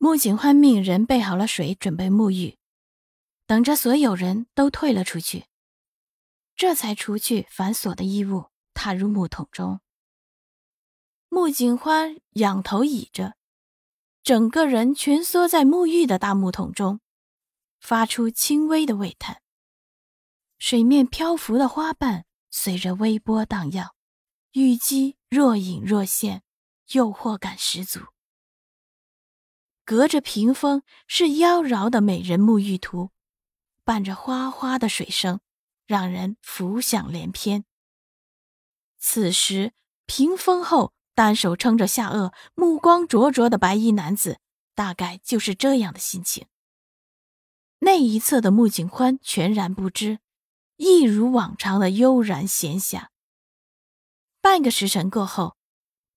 [0.00, 2.56] 穆景欢命人备好了水，准备沐浴，
[3.46, 5.46] 等着所有人都退了出去，
[6.54, 9.80] 这才除去繁琐的衣物，踏入木桶中。
[11.28, 13.34] 穆景欢仰头倚着，
[14.22, 17.00] 整个人蜷缩在沐浴的大木桶中，
[17.80, 19.42] 发出轻微的喟叹。
[20.58, 23.94] 水面漂浮的花瓣随着微波荡漾，
[24.52, 26.44] 玉肌若隐若现，
[26.92, 28.00] 诱惑感十足。
[29.88, 33.10] 隔着屏风是妖娆的美人沐浴图，
[33.84, 35.40] 伴着哗哗的水声，
[35.86, 37.64] 让人浮想联翩。
[38.98, 39.72] 此时，
[40.04, 44.40] 屏风后单手撑着下颚、目光灼灼的白衣男子，
[44.74, 46.46] 大概就是这样的心情。
[47.78, 50.18] 那一侧的穆景欢全然不知，
[50.76, 53.06] 一如往常的悠然闲暇。
[54.42, 55.56] 半个时辰过后，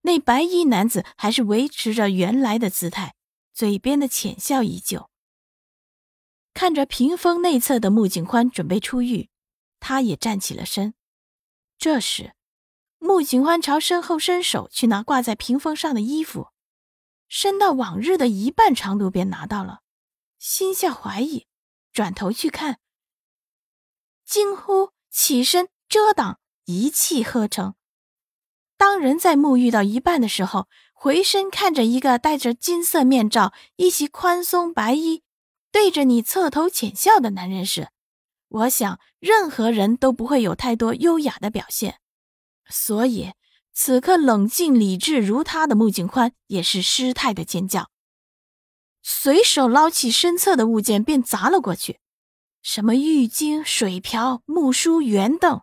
[0.00, 3.14] 那白衣男子还是维持着原来的姿态。
[3.60, 5.10] 嘴边的浅笑依旧。
[6.54, 9.28] 看着屏风内侧的穆景欢准备出狱，
[9.78, 10.94] 他也站起了身。
[11.76, 12.34] 这时，
[12.98, 16.48] 穆景欢朝身后伸手去拿挂在屏风上的衣服，
[17.28, 19.82] 伸到往日的一半长度便拿到了，
[20.38, 21.46] 心下怀疑，
[21.92, 22.80] 转头去看，
[24.24, 27.74] 惊呼，起身遮挡，一气呵成。
[28.78, 30.66] 当人在沐浴到一半的时候。
[31.02, 35.22] 回身看着一个戴着金色面罩、一袭宽松白衣，
[35.72, 37.88] 对着你侧头浅笑的男人时，
[38.48, 42.00] 我想任何人都不会有太多优雅的表现。
[42.68, 43.32] 所以，
[43.72, 47.88] 此刻冷静理智如他的穆景宽也是失态的尖叫，
[49.02, 51.98] 随手捞起身侧的物件便砸了过去，
[52.60, 55.62] 什么浴巾、水瓢、木梳、圆凳，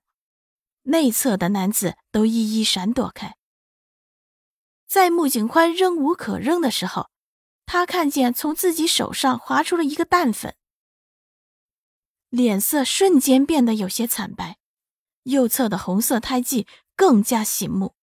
[0.82, 3.37] 内侧的男子都一一闪躲开。
[4.88, 7.10] 在穆景欢扔无可扔的时候，
[7.66, 10.56] 他看见从自己手上滑出了一个淡粉，
[12.30, 14.58] 脸色瞬间变得有些惨白，
[15.24, 16.66] 右侧的红色胎记
[16.96, 17.94] 更加醒目。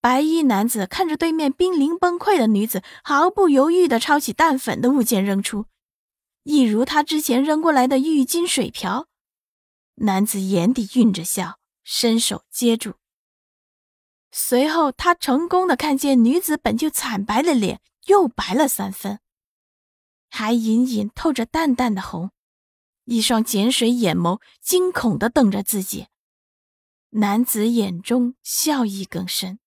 [0.00, 5.66] 白衣男子看着对面濒临崩溃的女子，毫不犹豫地抄起淡粉的物件扔出，
[6.44, 9.06] 一如他之前扔过来的浴巾、水瓢。
[9.96, 12.94] 男子眼底蕴着笑，伸手接住。
[14.32, 19.20] 随后，他成功的看见女子本就惨白的脸又白了三分，
[20.28, 22.30] 还隐隐透着淡淡的红，
[23.06, 26.06] 一双碱水眼眸惊恐的瞪着自己。
[27.10, 29.58] 男子眼中笑意更深。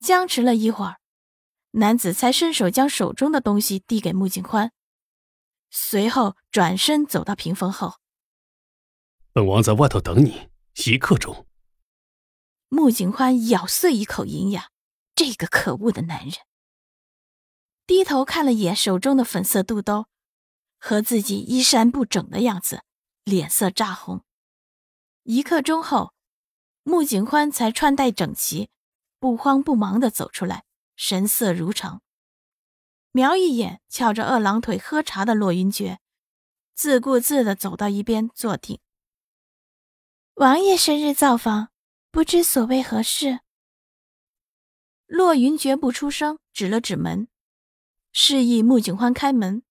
[0.00, 0.98] 僵持了一会儿，
[1.72, 4.72] 男子才伸手将手中的东西递给穆景宽，
[5.70, 8.00] 随后转身走到屏风后。
[9.32, 10.50] 本王在外头等你，
[10.84, 11.46] 一刻钟。
[12.74, 14.70] 穆景欢咬碎一口银牙，
[15.14, 16.32] 这个可恶的男人。
[17.86, 20.06] 低头看了眼手中的粉色肚兜，
[20.80, 22.82] 和自己衣衫不整的样子，
[23.24, 24.24] 脸色炸红。
[25.24, 26.14] 一刻钟后，
[26.82, 28.70] 穆景欢才穿戴整齐，
[29.18, 30.64] 不慌不忙的走出来，
[30.96, 32.00] 神色如常。
[33.10, 35.98] 瞄一眼翘着二郎腿喝茶的洛云珏，
[36.74, 38.80] 自顾自的走到一边坐定。
[40.36, 41.71] 王爷生日造访。
[42.12, 43.40] 不知所谓何事？
[45.06, 47.26] 洛云绝不出声，指了指门，
[48.12, 49.62] 示意穆景欢开门。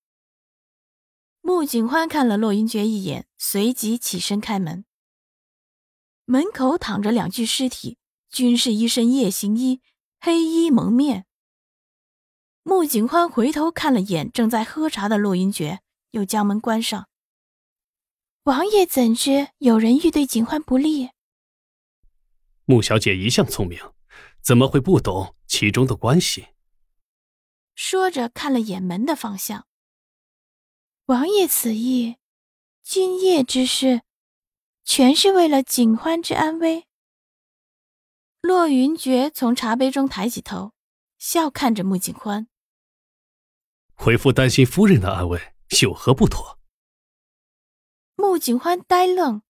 [1.41, 4.85] 穆景欢看了洛云珏一眼，随即起身开门。
[6.25, 7.99] 门口躺着两具尸体，
[8.31, 9.79] 均是一身夜行衣，
[10.19, 11.27] 黑衣蒙面。
[12.63, 15.77] 穆景欢回头看了眼正在喝茶的洛云珏，
[16.09, 17.07] 又将门关上。
[18.45, 21.11] 王爷怎知有人欲对景欢不利？
[22.71, 23.77] 穆小姐一向聪明，
[24.41, 26.47] 怎么会不懂其中的关系？
[27.75, 29.67] 说着，看了眼门的方向。
[31.07, 32.15] 王爷此意，
[32.81, 34.03] 今夜之事，
[34.85, 36.87] 全是为了景欢之安危。
[38.39, 40.71] 洛云珏从茶杯中抬起头，
[41.17, 42.47] 笑看着穆景欢。
[43.95, 46.57] 回夫担心夫人的安危，有何不妥？
[48.15, 49.41] 穆景欢呆愣。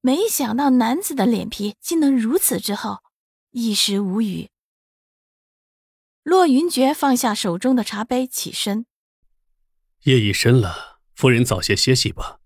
[0.00, 3.02] 没想到男子的脸皮竟能如此之厚，
[3.50, 4.48] 一时无语。
[6.22, 8.86] 洛云珏放下手中的茶杯，起身。
[10.02, 12.40] 夜已深了，夫人早些歇息吧，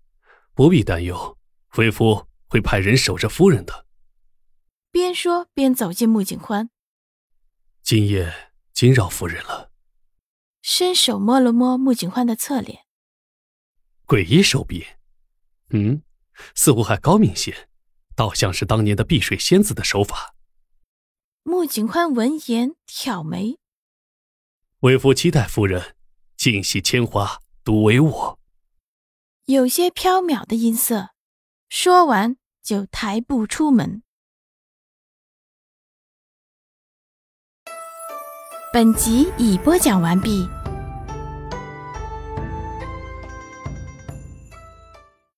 [0.53, 1.37] 不必担忧，
[1.77, 3.85] 为夫会派人守着夫人的。
[4.89, 6.69] 边说边走进穆景欢。
[7.83, 9.71] 今夜惊扰夫人了。
[10.61, 12.85] 伸手摸了摸穆景欢的侧脸，
[14.07, 14.85] 诡异手臂，
[15.71, 16.01] 嗯，
[16.55, 17.69] 似乎还高明些，
[18.15, 20.35] 倒像是当年的碧水仙子的手法。
[21.43, 23.57] 穆景欢闻言挑眉。
[24.79, 25.95] 为夫期待夫人
[26.35, 28.39] 尽系铅花，独为我。
[29.45, 31.09] 有些飘渺的音色，
[31.69, 34.03] 说完就抬步出门。
[38.71, 40.47] 本集已播讲完毕。